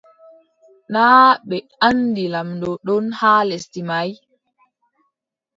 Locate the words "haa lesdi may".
3.19-4.09